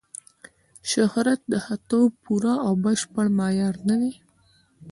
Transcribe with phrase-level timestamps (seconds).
[0.91, 4.13] شهرت د ښه توب پوره او بشپړ معیار نه دی.